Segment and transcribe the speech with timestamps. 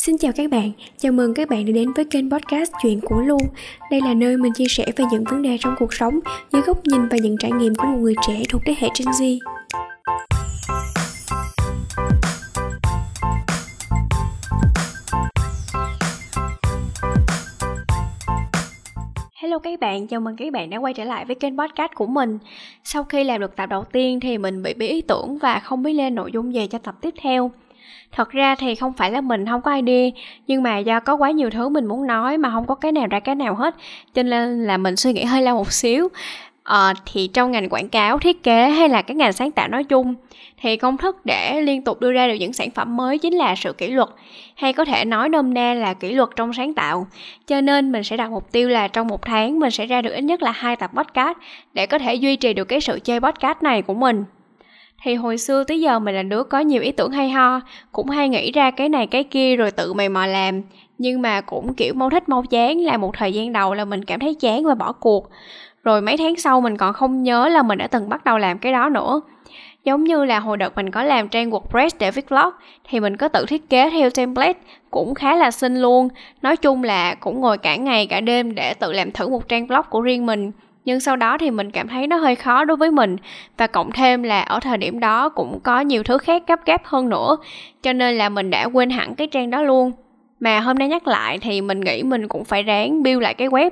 [0.00, 3.20] Xin chào các bạn, chào mừng các bạn đã đến với kênh podcast Chuyện của
[3.20, 3.38] Lu.
[3.90, 6.20] Đây là nơi mình chia sẻ về những vấn đề trong cuộc sống
[6.52, 9.08] dưới góc nhìn và những trải nghiệm của một người trẻ thuộc thế hệ Gen
[9.08, 9.38] Z.
[19.34, 22.06] Hello các bạn, chào mừng các bạn đã quay trở lại với kênh podcast của
[22.06, 22.38] mình.
[22.84, 25.82] Sau khi làm được tập đầu tiên thì mình bị bí ý tưởng và không
[25.82, 27.50] biết lên nội dung gì cho tập tiếp theo
[28.12, 30.10] thật ra thì không phải là mình không có idea
[30.46, 33.06] nhưng mà do có quá nhiều thứ mình muốn nói mà không có cái nào
[33.10, 33.74] ra cái nào hết
[34.14, 36.08] cho nên là mình suy nghĩ hơi lâu một xíu.
[36.62, 39.84] Ờ, thì trong ngành quảng cáo thiết kế hay là các ngành sáng tạo nói
[39.84, 40.14] chung
[40.60, 43.54] thì công thức để liên tục đưa ra được những sản phẩm mới chính là
[43.54, 44.08] sự kỷ luật
[44.54, 47.06] hay có thể nói nôm na là kỷ luật trong sáng tạo.
[47.46, 50.12] Cho nên mình sẽ đặt mục tiêu là trong một tháng mình sẽ ra được
[50.12, 51.38] ít nhất là hai tập podcast
[51.72, 54.24] để có thể duy trì được cái sự chơi podcast này của mình
[55.02, 57.60] thì hồi xưa tới giờ mình là đứa có nhiều ý tưởng hay ho,
[57.92, 60.62] cũng hay nghĩ ra cái này cái kia rồi tự mày mò làm.
[60.98, 64.04] Nhưng mà cũng, kiểu, mau thích mau chán, là một thời gian đầu là mình
[64.04, 65.30] cảm thấy chán và bỏ cuộc.
[65.84, 68.58] Rồi mấy tháng sau mình còn không nhớ là mình đã từng bắt đầu làm
[68.58, 69.20] cái đó nữa.
[69.84, 72.50] Giống như là hồi đợt mình có làm trang WordPress để viết blog,
[72.88, 74.58] thì mình có tự thiết kế theo template,
[74.90, 76.08] cũng khá là xinh luôn.
[76.42, 79.66] Nói chung là cũng ngồi cả ngày cả đêm để tự làm thử một trang
[79.66, 80.52] blog của riêng mình
[80.86, 83.16] nhưng sau đó thì mình cảm thấy nó hơi khó đối với mình.
[83.56, 86.84] Và cộng thêm là ở thời điểm đó cũng có nhiều thứ khác gấp gáp
[86.84, 87.36] hơn nữa.
[87.82, 89.92] Cho nên là mình đã quên hẳn cái trang đó luôn.
[90.40, 93.48] Mà hôm nay nhắc lại thì mình nghĩ mình cũng phải ráng build lại cái
[93.48, 93.70] web.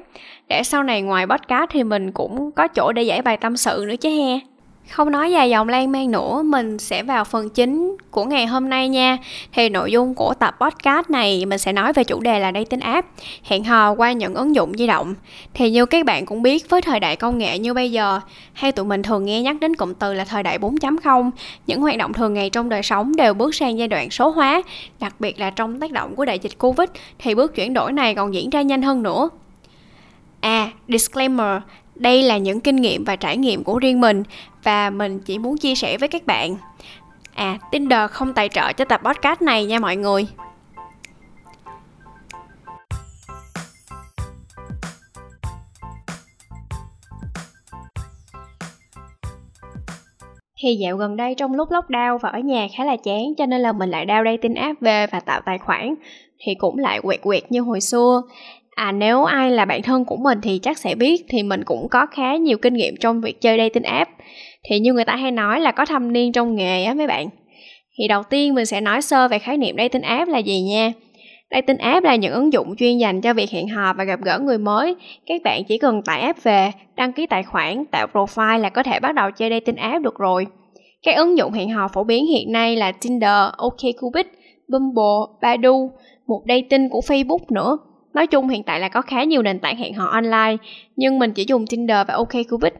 [0.49, 3.85] Để sau này ngoài podcast thì mình cũng có chỗ để giải bài tâm sự
[3.89, 4.54] nữa chứ he
[4.91, 8.69] không nói dài dòng lan man nữa, mình sẽ vào phần chính của ngày hôm
[8.69, 9.19] nay nha.
[9.53, 12.81] Thì nội dung của tập podcast này mình sẽ nói về chủ đề là dating
[12.81, 13.09] app,
[13.43, 15.15] hẹn hò qua những ứng dụng di động.
[15.55, 18.21] Thì như các bạn cũng biết với thời đại công nghệ như bây giờ,
[18.53, 21.31] hay tụi mình thường nghe nhắc đến cụm từ là thời đại 4.0,
[21.67, 24.63] những hoạt động thường ngày trong đời sống đều bước sang giai đoạn số hóa,
[25.01, 26.89] đặc biệt là trong tác động của đại dịch Covid
[27.19, 29.29] thì bước chuyển đổi này còn diễn ra nhanh hơn nữa.
[30.41, 31.63] À, disclaimer,
[31.95, 34.23] đây là những kinh nghiệm và trải nghiệm của riêng mình
[34.63, 36.57] và mình chỉ muốn chia sẻ với các bạn.
[37.35, 40.27] À, Tinder không tài trợ cho tập podcast này nha mọi người.
[50.65, 53.61] thì dạo gần đây trong lúc lockdown và ở nhà khá là chán cho nên
[53.61, 55.95] là mình lại đau dating app về và tạo tài khoản
[56.39, 58.23] thì cũng lại quẹt quẹt như hồi xưa
[58.75, 61.89] à nếu ai là bạn thân của mình thì chắc sẽ biết thì mình cũng
[61.89, 64.11] có khá nhiều kinh nghiệm trong việc chơi dating app
[64.69, 67.29] thì như người ta hay nói là có thâm niên trong nghề á mấy bạn
[67.99, 70.93] thì đầu tiên mình sẽ nói sơ về khái niệm dating app là gì nha
[71.51, 74.39] Dating app là những ứng dụng chuyên dành cho việc hẹn hò và gặp gỡ
[74.39, 74.97] người mới.
[75.27, 78.83] Các bạn chỉ cần tải app về, đăng ký tài khoản, tạo profile là có
[78.83, 80.47] thể bắt đầu chơi dating app được rồi.
[81.03, 84.27] Các ứng dụng hẹn hò phổ biến hiện nay là Tinder, OkCupid,
[84.69, 85.91] Bumble, Badu,
[86.27, 87.79] một dating của Facebook nữa.
[88.15, 90.57] Nói chung hiện tại là có khá nhiều nền tảng hẹn hò online,
[90.97, 92.73] nhưng mình chỉ dùng Tinder và OkCupid.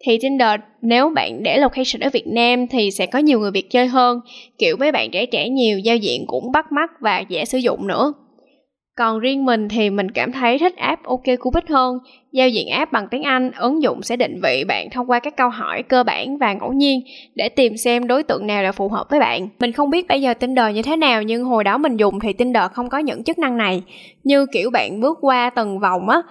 [0.00, 3.70] Thì Tinder nếu bạn để location ở Việt Nam thì sẽ có nhiều người Việt
[3.70, 4.20] chơi hơn,
[4.58, 7.86] kiểu mấy bạn trẻ trẻ nhiều, giao diện cũng bắt mắt và dễ sử dụng
[7.86, 8.12] nữa.
[8.96, 11.98] Còn riêng mình thì mình cảm thấy thích app OkCupid hơn.
[12.32, 15.36] Giao diện app bằng tiếng Anh, ứng dụng sẽ định vị bạn thông qua các
[15.36, 17.00] câu hỏi cơ bản và ngẫu nhiên
[17.34, 19.48] để tìm xem đối tượng nào là phù hợp với bạn.
[19.60, 22.32] Mình không biết bây giờ Tinder như thế nào nhưng hồi đó mình dùng thì
[22.32, 23.82] Tinder không có những chức năng này.
[24.24, 26.22] Như kiểu bạn bước qua từng vòng á,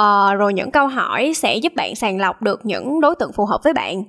[0.00, 3.44] uh, rồi những câu hỏi sẽ giúp bạn sàng lọc được những đối tượng phù
[3.44, 4.02] hợp với bạn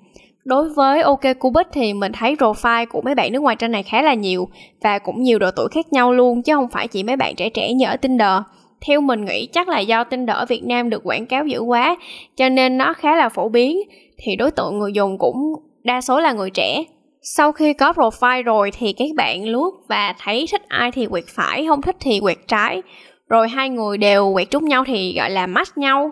[0.44, 3.83] đối với OK Cupid thì mình thấy profile của mấy bạn nước ngoài trên này
[3.83, 4.50] khá là nhiều
[4.81, 7.50] và cũng nhiều độ tuổi khác nhau luôn chứ không phải chỉ mấy bạn trẻ
[7.50, 8.41] trẻ như ở Tinder.
[8.88, 11.97] Theo mình nghĩ chắc là do Tinder ở Việt Nam được quảng cáo dữ quá
[12.35, 13.79] cho nên nó khá là phổ biến
[14.17, 15.35] thì đối tượng người dùng cũng
[15.83, 16.83] đa số là người trẻ.
[17.22, 21.23] Sau khi có profile rồi thì các bạn lướt và thấy thích ai thì quẹt
[21.28, 22.81] phải, không thích thì quẹt trái.
[23.29, 26.11] Rồi hai người đều quẹt trúng nhau thì gọi là match nhau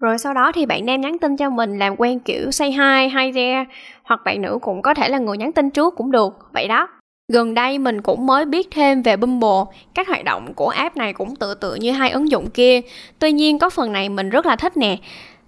[0.00, 3.08] rồi sau đó thì bạn nam nhắn tin cho mình làm quen kiểu say hi,
[3.08, 3.64] hi there
[4.04, 6.88] Hoặc bạn nữ cũng có thể là người nhắn tin trước cũng được, vậy đó.
[7.32, 11.12] Gần đây mình cũng mới biết thêm về Bumble, các hoạt động của app này
[11.12, 12.80] cũng tự tự như hai ứng dụng kia.
[13.18, 14.96] Tuy nhiên có phần này mình rất là thích nè,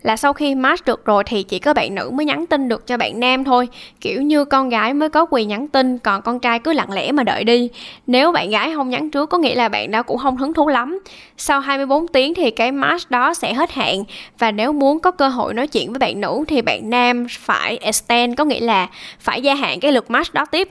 [0.03, 2.87] là sau khi match được rồi thì chỉ có bạn nữ mới nhắn tin được
[2.87, 3.69] cho bạn nam thôi.
[4.01, 7.13] Kiểu như con gái mới có quyền nhắn tin, còn con trai cứ lặng lẽ
[7.13, 7.69] mà đợi đi.
[8.07, 10.69] Nếu bạn gái không nhắn trước có nghĩa là bạn đó cũng không hứng thú
[10.69, 10.99] lắm.
[11.37, 14.05] Sau 24 tiếng thì cái match đó sẽ hết hạn.
[14.39, 17.77] Và nếu muốn có cơ hội nói chuyện với bạn nữ thì bạn nam phải
[17.77, 18.89] extend, có nghĩa là
[19.21, 20.71] phải gia hạn cái lượt match đó tiếp.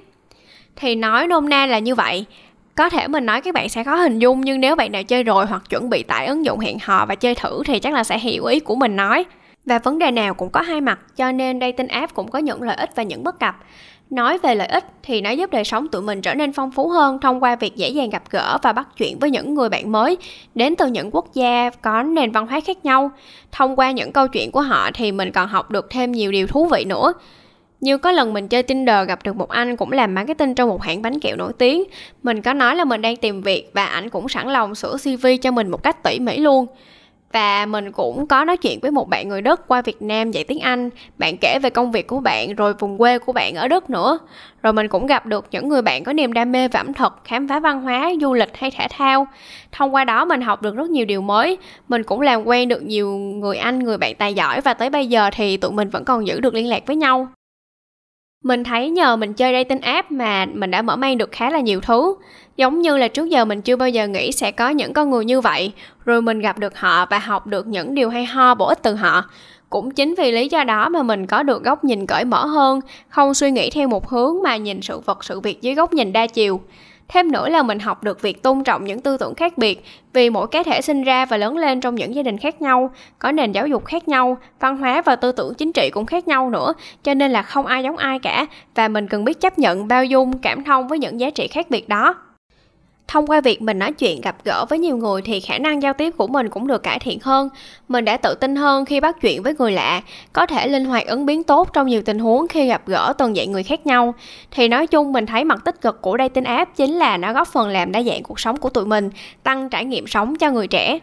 [0.75, 2.25] Thì nói nôm na là như vậy
[2.77, 5.23] có thể mình nói các bạn sẽ khó hình dung, nhưng nếu bạn nào chơi
[5.23, 8.03] rồi hoặc chuẩn bị tải ứng dụng hẹn hò và chơi thử thì chắc là
[8.03, 9.25] sẽ hiểu ý của mình nói
[9.65, 12.61] và vấn đề nào cũng có hai mặt, cho nên dating app cũng có những
[12.61, 13.55] lợi ích và những bất cập
[14.09, 16.89] Nói về lợi ích thì nó giúp đời sống tụi mình trở nên phong phú
[16.89, 19.91] hơn thông qua việc dễ dàng gặp gỡ và bắt chuyện với những người bạn
[19.91, 20.17] mới,
[20.55, 23.11] đến từ những quốc gia có nền văn hóa khác nhau.
[23.51, 26.47] Thông qua những câu chuyện của họ thì mình còn học được thêm nhiều điều
[26.47, 27.13] thú vị nữa.
[27.81, 30.81] Như có lần mình chơi Tinder gặp được một anh cũng làm marketing trong một
[30.81, 31.83] hãng bánh kẹo nổi tiếng.
[32.23, 35.27] Mình có nói là mình đang tìm việc và ảnh cũng sẵn lòng sửa CV
[35.41, 36.65] cho mình một cách tỉ mỉ luôn.
[37.33, 40.43] Và mình cũng có nói chuyện với một bạn người Đức qua Việt Nam dạy
[40.43, 40.89] tiếng Anh.
[41.17, 44.19] Bạn kể về công việc của bạn rồi vùng quê của bạn ở Đức nữa.
[44.63, 47.13] Rồi mình cũng gặp được những người bạn có niềm đam mê về ẩm thực,
[47.23, 49.27] khám phá văn hóa, du lịch hay thể thao.
[49.71, 51.57] Thông qua đó mình học được rất nhiều điều mới.
[51.87, 55.07] Mình cũng làm quen được nhiều người anh, người bạn tài giỏi và tới bây
[55.07, 57.27] giờ thì tụi mình vẫn còn giữ được liên lạc với nhau
[58.43, 61.59] mình thấy nhờ mình chơi dating app mà mình đã mở mang được khá là
[61.59, 62.15] nhiều thứ.
[62.57, 65.25] Giống như là trước giờ mình chưa bao giờ nghĩ sẽ có những con người
[65.25, 65.71] như vậy.
[66.05, 68.95] Rồi mình gặp được họ và học được những điều hay ho bổ ích từ
[68.95, 69.23] họ.
[69.69, 72.79] Cũng chính vì lý do đó mà mình có được góc nhìn cởi mở hơn,
[73.09, 76.13] không suy nghĩ theo một hướng mà nhìn sự vật, sự việc dưới góc nhìn
[76.13, 76.61] đa chiều
[77.09, 79.83] thêm nữa là mình học được việc tôn trọng những tư tưởng khác biệt,
[80.13, 82.91] vì mỗi cá thể sinh ra và lớn lên trong những gia đình khác nhau,
[83.19, 86.27] có nền giáo dục khác nhau, văn hóa và tư tưởng chính trị cũng khác
[86.27, 86.73] nhau nữa,
[87.03, 88.45] cho nên là không ai giống ai cả,
[88.75, 91.69] và mình cần biết chấp nhận, bao dung, cảm thông với những giá trị khác
[91.69, 92.15] biệt đó
[93.07, 95.93] thông qua việc mình nói chuyện, gặp gỡ với nhiều người thì khả năng giao
[95.93, 97.49] tiếp của mình cũng được cải thiện hơn.
[97.87, 100.01] Mình đã tự tin hơn khi bắt chuyện với người lạ,
[100.33, 103.35] có thể linh hoạt ứng biến tốt trong nhiều tình huống khi gặp gỡ từng
[103.35, 104.13] dạng người khác nhau.
[104.51, 107.47] Thì nói chung, mình thấy mặt tích cực của dating app chính là nó góp
[107.47, 109.09] phần làm đa dạng cuộc sống của tụi mình,
[109.43, 110.99] tăng trải nghiệm sống cho người trẻ.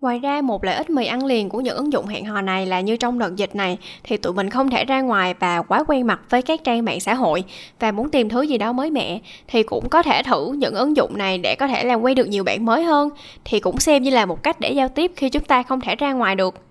[0.00, 2.66] Ngoài ra, một lợi ích mì ăn liền của những ứng dụng hẹn hò này
[2.66, 5.84] là như trong đợt dịch này thì tụi mình không thể ra ngoài và quá
[5.88, 7.44] quen mặt với các trang mạng xã hội
[7.80, 10.96] và muốn tìm thứ gì đó mới mẻ thì cũng có thể thử những ứng
[10.96, 13.10] dụng này để có thể làm quen được nhiều bạn mới hơn
[13.44, 15.96] thì cũng xem như là một cách để giao tiếp khi chúng ta không thể
[15.96, 16.69] ra ngoài được.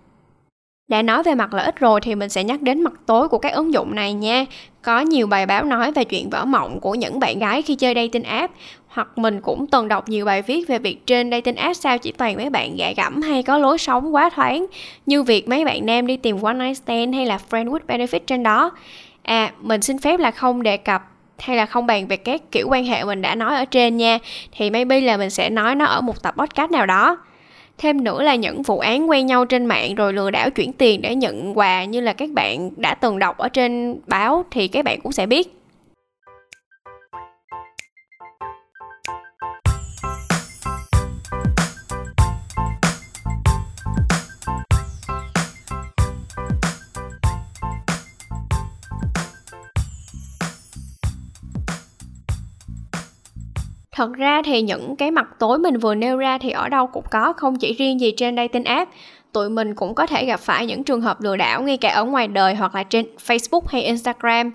[0.89, 3.38] Đã nói về mặt lợi ích rồi thì mình sẽ nhắc đến mặt tối của
[3.38, 4.45] các ứng dụng này nha.
[4.81, 7.94] Có nhiều bài báo nói về chuyện vỡ mộng của những bạn gái khi chơi
[7.95, 8.53] dating app,
[8.88, 12.12] hoặc mình cũng từng đọc nhiều bài viết về việc trên dating app sao chỉ
[12.12, 14.65] toàn mấy bạn gạ gẫm hay có lối sống quá thoáng,
[15.06, 18.19] như việc mấy bạn nam đi tìm one night stand hay là friend with benefit
[18.19, 18.71] trên đó.
[19.24, 21.01] À mình xin phép là không đề cập
[21.39, 24.19] hay là không bàn về các kiểu quan hệ mình đã nói ở trên nha.
[24.51, 27.18] Thì maybe là mình sẽ nói nó ở một tập podcast nào đó
[27.80, 31.02] thêm nữa là những vụ án quen nhau trên mạng rồi lừa đảo chuyển tiền
[31.02, 34.86] để nhận quà như là các bạn đã từng đọc ở trên báo thì các
[34.86, 35.59] bạn cũng sẽ biết.
[54.00, 57.04] Thật ra thì những cái mặt tối mình vừa nêu ra thì ở đâu cũng
[57.12, 58.92] có, không chỉ riêng gì trên dating app.
[59.34, 62.06] Tụi mình cũng có thể gặp phải những trường hợp lừa đảo ngay cả ở
[62.06, 64.51] ngoài đời hoặc là trên facebook hay instagram.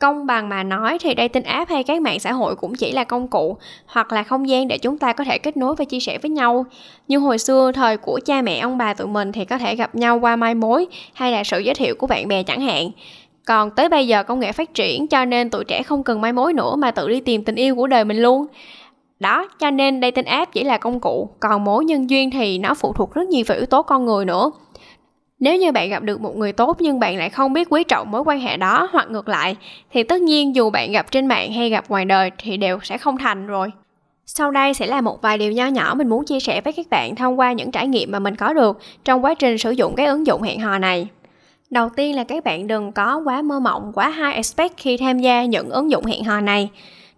[0.00, 3.04] Công bằng mà nói thì dating app hay các mạng xã hội cũng chỉ là
[3.04, 6.00] công cụ hoặc là không gian để chúng ta có thể kết nối và chia
[6.00, 6.66] sẻ với nhau.
[7.08, 9.94] Như hồi xưa, thời của cha mẹ, ông bà tụi mình thì có thể gặp
[9.94, 12.90] nhau qua mai mối hay là sự giới thiệu của bạn bè chẳng hạn
[13.48, 16.32] còn tới bây giờ công nghệ phát triển, cho nên tụi trẻ không cần mai
[16.32, 18.46] mối nữa mà tự đi tìm tình yêu của đời mình luôn.
[19.20, 22.74] Đó, cho nên dating app chỉ là công cụ, còn mối nhân duyên thì nó
[22.74, 24.50] phụ thuộc rất nhiều vào yếu tố con người nữa.
[25.40, 28.10] Nếu như bạn gặp được một người tốt nhưng bạn lại không biết quý trọng
[28.10, 29.56] mối quan hệ đó hoặc ngược lại,
[29.92, 32.98] thì tất nhiên dù bạn gặp trên mạng hay gặp ngoài đời thì đều sẽ
[32.98, 33.70] không thành rồi.
[34.26, 36.86] Sau đây sẽ là một vài điều nho nhỏ mình muốn chia sẻ với các
[36.90, 39.94] bạn thông qua những trải nghiệm mà mình có được trong quá trình sử dụng
[39.96, 41.08] cái ứng dụng hẹn hò này
[41.70, 45.18] đầu tiên là các bạn đừng có quá mơ mộng, quá high expect khi tham
[45.18, 46.70] gia những ứng dụng hẹn hò này.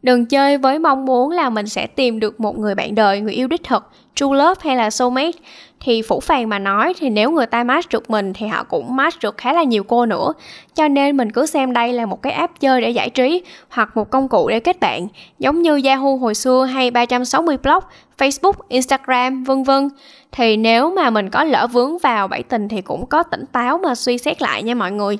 [0.02, 3.34] Đừng chơi với mong muốn là mình sẽ tìm được một người bạn đời, người
[3.34, 3.82] yêu đích thực
[4.14, 5.38] true love hay là soulmate?
[5.80, 8.96] Thì phủ phàng mà nói thì nếu người ta match được mình thì họ cũng
[8.96, 10.32] match được khá là nhiều cô nữa.
[10.74, 13.96] Cho nên mình cứ xem đây là một cái app chơi để giải trí hoặc
[13.96, 17.84] một công cụ để kết bạn giống như Yahoo hồi xưa hay 360 blog,
[18.18, 19.88] Facebook, Instagram vân vân.
[20.32, 23.78] Thì nếu mà mình có lỡ vướng vào bẫy tình thì cũng có tỉnh táo
[23.78, 25.18] mà suy xét lại nha mọi người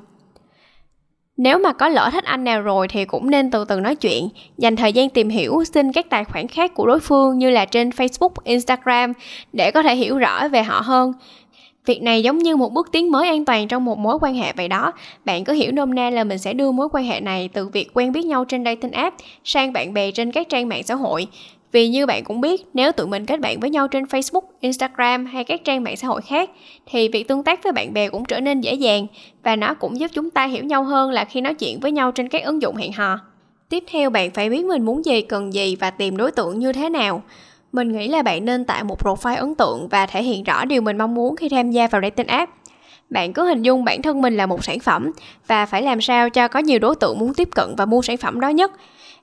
[1.43, 4.29] nếu mà có lỡ thích anh nào rồi thì cũng nên từ từ nói chuyện,
[4.59, 7.65] dành thời gian tìm hiểu xin các tài khoản khác của đối phương như là
[7.65, 9.13] trên Facebook, Instagram
[9.53, 11.13] để có thể hiểu rõ về họ hơn.
[11.87, 14.53] Việc này giống như một bước tiến mới an toàn trong một mối quan hệ
[14.53, 14.93] vậy đó.
[15.25, 17.91] Bạn cứ hiểu nôm na là mình sẽ đưa mối quan hệ này từ việc
[17.95, 21.27] quen biết nhau trên dating app sang bạn bè trên các trang mạng xã hội
[21.73, 25.27] vì như bạn cũng biết, nếu tụi mình kết bạn với nhau trên Facebook, Instagram
[25.27, 26.51] hay các trang mạng xã hội khác
[26.87, 29.07] thì việc tương tác với bạn bè cũng trở nên dễ dàng
[29.43, 32.13] và nó cũng giúp chúng ta hiểu nhau hơn là khi nói chuyện với nhau
[32.13, 33.19] trên các ứng dụng hẹn hò.
[33.69, 36.73] Tiếp theo bạn phải biết mình muốn gì, cần gì và tìm đối tượng như
[36.73, 37.23] thế nào.
[37.73, 40.83] Mình nghĩ là bạn nên tạo một profile ấn tượng và thể hiện rõ điều
[40.83, 42.53] mình mong muốn khi tham gia vào dating app.
[43.11, 45.13] bạn cứ hình dung bản thân mình là một sản phẩm
[45.47, 48.17] và phải làm sao cho có nhiều đối tượng muốn tiếp cận và mua sản
[48.17, 48.73] phẩm đó nhất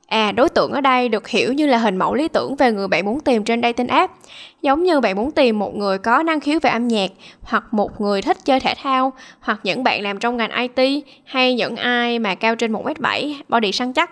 [0.08, 2.88] À, đối tượng ở đây được hiểu như là hình mẫu lý tưởng về người
[2.88, 4.14] bạn muốn tìm trên dating app.
[4.62, 7.12] Giống như bạn muốn tìm một người có năng khiếu về âm nhạc,
[7.42, 11.56] hoặc một người thích chơi thể thao, hoặc những bạn làm trong ngành IT, hay
[11.56, 14.12] những ai mà cao trên 1m7, body săn chắc.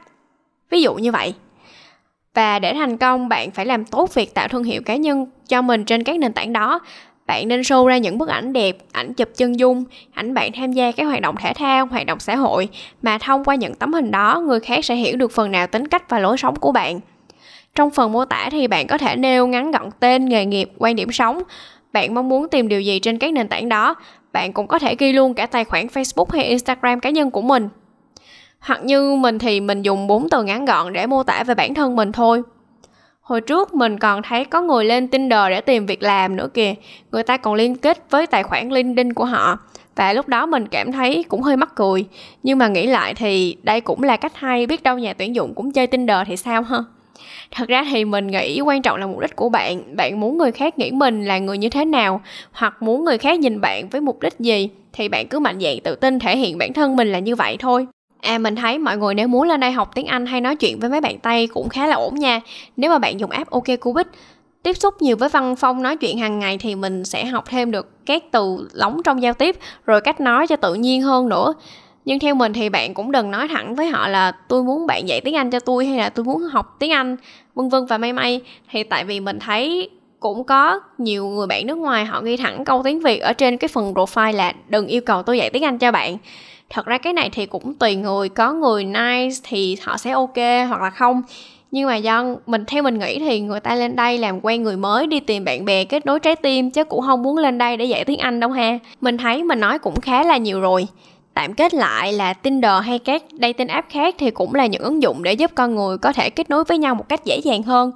[0.69, 1.33] Ví dụ như vậy.
[2.33, 5.61] Và để thành công, bạn phải làm tốt việc tạo thương hiệu cá nhân cho
[5.61, 6.79] mình trên các nền tảng đó
[7.27, 10.71] bạn nên show ra những bức ảnh đẹp, ảnh chụp chân dung, ảnh bạn tham
[10.71, 12.69] gia các hoạt động thể thao, hoạt động xã hội
[13.01, 15.87] mà thông qua những tấm hình đó, người khác sẽ hiểu được phần nào tính
[15.87, 16.99] cách và lối sống của bạn.
[17.75, 20.95] Trong phần mô tả thì bạn có thể nêu ngắn gọn tên, nghề nghiệp, quan
[20.95, 21.41] điểm sống,
[21.93, 23.95] bạn mong muốn tìm điều gì trên các nền tảng đó.
[24.33, 27.41] Bạn cũng có thể ghi luôn cả tài khoản Facebook hay Instagram cá nhân của
[27.41, 27.69] mình.
[28.59, 31.73] Hoặc như mình thì mình dùng bốn từ ngắn gọn để mô tả về bản
[31.73, 32.41] thân mình thôi.
[33.25, 36.73] Hồi trước mình còn thấy có người lên Tinder để tìm việc làm nữa kìa.
[37.11, 39.59] Người ta còn liên kết với tài khoản LinkedIn của họ.
[39.95, 42.05] Và lúc đó mình cảm thấy cũng hơi mắc cười.
[42.43, 45.53] Nhưng mà nghĩ lại thì đây cũng là cách hay, biết đâu nhà tuyển dụng
[45.53, 46.77] cũng chơi Tinder thì sao ha.
[47.51, 49.95] Thật ra thì mình nghĩ quan trọng là mục đích của bạn.
[49.95, 53.39] Bạn muốn người khác nghĩ mình là người như thế nào hoặc muốn người khác
[53.39, 56.57] nhìn bạn với mục đích gì thì bạn cứ mạnh dạn tự tin thể hiện
[56.57, 57.87] bản thân mình là như vậy thôi.
[58.25, 60.79] À mình thấy mọi người nếu muốn lên đây học tiếng Anh hay nói chuyện
[60.79, 62.41] với mấy bạn Tây cũng khá là ổn nha.
[62.77, 64.05] Nếu mà bạn dùng app okcupid
[64.63, 67.71] tiếp xúc nhiều với văn phong nói chuyện hàng ngày thì mình sẽ học thêm
[67.71, 71.53] được các từ lóng trong giao tiếp, rồi cách nói cho tự nhiên hơn nữa.
[72.05, 75.07] Nhưng theo mình thì bạn cũng đừng nói thẳng với họ là tôi muốn bạn
[75.07, 77.17] dạy tiếng anh cho tôi hay là tôi muốn học tiếng anh
[77.55, 78.41] vân vân và may may.
[78.71, 79.89] Thì tại vì mình thấy
[80.19, 83.57] cũng có nhiều người bạn nước ngoài họ ghi thẳng câu tiếng việt ở trên
[83.57, 86.17] cái phần profile là đừng yêu cầu tôi dạy tiếng anh cho bạn
[86.69, 90.37] thật ra cái này thì cũng tùy người, có người nice thì họ sẽ ok
[90.69, 91.21] hoặc là không.
[91.71, 94.77] Nhưng mà do mình, theo mình nghĩ thì người ta lên đây làm quen người
[94.77, 97.77] mới, đi tìm bạn bè, kết nối trái tim, chứ cũng không muốn lên đây
[97.77, 98.79] để dạy tiếng anh đâu ha.
[99.01, 100.87] Mình thấy mình nói cũng khá là nhiều rồi.
[101.33, 105.01] Tạm kết lại là Tinder hay các dating app khác thì cũng là những ứng
[105.01, 107.63] dụng để giúp con người có thể kết nối với nhau một cách dễ dàng
[107.63, 107.91] hơn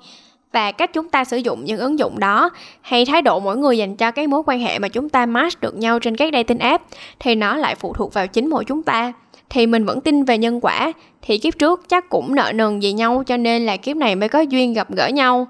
[0.52, 2.50] và cách chúng ta sử dụng những ứng dụng đó
[2.82, 5.62] hay thái độ mỗi người dành cho cái mối quan hệ mà chúng ta match
[5.62, 6.84] được nhau trên các dating app
[7.20, 9.14] thì nó lại phụ thuộc vào chính mỗi chúng ta.
[9.50, 10.92] Thì mình vẫn tin về nhân quả,
[11.22, 14.30] thì kiếp trước chắc cũng nợ nần gì nhau cho nên là kiếp này mới
[14.30, 15.48] có duyên gặp gỡ nhau.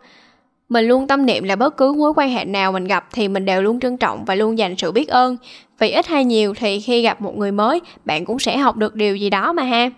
[0.70, 3.46] Mình luôn tâm niệm là bất cứ mối quan hệ nào mình gặp thì mình
[3.46, 5.38] đều luôn trân trọng và luôn dành sự biết ơn.
[5.79, 8.96] Vì ít hay nhiều thì khi gặp một người mới, bạn cũng sẽ học được
[8.96, 9.89] điều gì đó mà ha.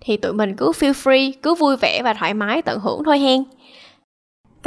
[0.00, 3.18] Thì tụi mình cứ feel free, cứ vui vẻ và thoải mái tận hưởng thôi
[3.18, 3.44] hen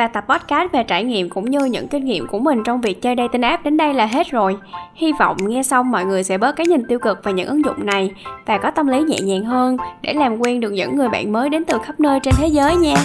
[0.02, 3.02] và tập podcast về trải nghiệm cũng như những kinh nghiệm của mình trong việc
[3.02, 4.58] chơi dating app đến đây là hết rồi.
[4.96, 7.66] Hy vọng nghe xong mọi người sẽ bớt cái nhìn tiêu cực về những ứng
[7.66, 8.12] dụng này
[8.46, 11.50] và có tâm lý nhẹ nhàng hơn để làm quen được những người bạn mới
[11.50, 12.96] đến từ khắp nơi trên thế giới nha.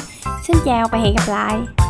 [0.43, 1.86] Xin chào và hẹn gặp lại.